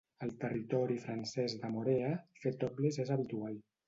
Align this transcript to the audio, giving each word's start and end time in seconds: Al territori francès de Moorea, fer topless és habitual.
Al 0.27 0.31
territori 0.43 0.95
francès 1.03 1.55
de 1.65 1.69
Moorea, 1.73 2.09
fer 2.45 2.55
topless 2.65 2.99
és 3.05 3.13
habitual. 3.17 3.61